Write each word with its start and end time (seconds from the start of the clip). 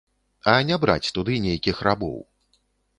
А 0.53 0.55
не 0.69 0.79
браць 0.87 1.11
туды 1.19 1.39
нейкіх 1.47 1.85
рабоў. 1.89 2.21